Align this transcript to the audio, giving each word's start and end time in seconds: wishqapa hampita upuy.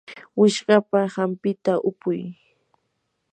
wishqapa 0.39 0.99
hampita 1.15 1.73
upuy. 1.89 2.21